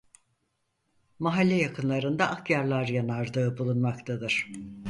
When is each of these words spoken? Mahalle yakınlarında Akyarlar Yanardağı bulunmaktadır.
Mahalle 1.19 1.53
yakınlarında 1.55 2.29
Akyarlar 2.29 2.87
Yanardağı 2.87 3.57
bulunmaktadır. 3.57 4.51